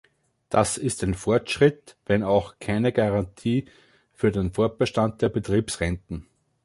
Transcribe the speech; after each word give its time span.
Das 0.49 0.79
ist 0.79 1.03
ein 1.03 1.13
Fortschritt 1.13 1.95
wenn 2.07 2.23
auch 2.23 2.55
keine 2.59 2.91
Garantie 2.91 3.65
für 4.13 4.31
den 4.31 4.51
Fortbestand 4.51 5.21
der 5.21 5.29
Betriebsrenten. 5.29 6.25